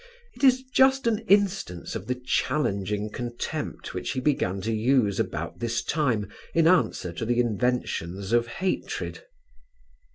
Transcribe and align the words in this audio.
It 0.33 0.43
is 0.43 0.63
just 0.63 1.05
an 1.05 1.19
instance 1.27 1.93
of 1.95 2.07
the 2.07 2.15
challenging 2.15 3.11
contempt 3.11 3.93
which 3.93 4.13
he 4.13 4.19
began 4.19 4.59
to 4.61 4.73
use 4.73 5.19
about 5.19 5.59
this 5.59 5.83
time 5.83 6.27
in 6.55 6.67
answer 6.67 7.13
to 7.13 7.23
the 7.23 7.39
inventions 7.39 8.33
of 8.33 8.47
hatred. 8.47 9.23